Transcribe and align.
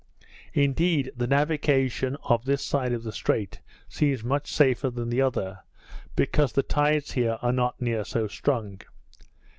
Indeed, 0.55 1.11
the 1.15 1.27
navigation 1.27 2.17
of 2.23 2.43
this 2.45 2.63
side 2.63 2.91
of 2.91 3.03
the 3.03 3.11
Strait 3.11 3.59
seems 3.87 4.23
much 4.23 4.51
safer 4.51 4.89
than 4.89 5.09
the 5.09 5.21
other, 5.21 5.59
because 6.15 6.53
the 6.53 6.63
tides 6.63 7.11
here 7.11 7.37
are 7.43 7.53
not 7.53 7.79
near 7.79 8.03
so 8.03 8.25
strong. 8.27 8.81